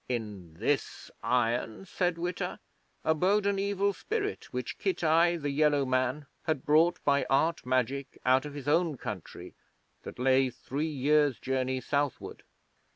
In 0.09 0.55
this 0.55 1.11
iron, 1.21 1.85
said 1.85 2.17
Witta, 2.17 2.59
abode 3.03 3.45
an 3.45 3.59
Evil 3.59 3.93
Spirit 3.93 4.51
which 4.51 4.79
Kitai, 4.79 5.39
the 5.39 5.51
Yellow 5.51 5.85
Man, 5.85 6.25
had 6.45 6.65
brought 6.65 6.97
by 7.03 7.23
Art 7.29 7.67
Magic 7.67 8.17
out 8.25 8.43
of 8.43 8.55
his 8.55 8.67
own 8.67 8.97
country 8.97 9.53
that 10.01 10.17
lay 10.17 10.49
three 10.49 10.87
years' 10.89 11.37
journey 11.37 11.81
southward. 11.81 12.41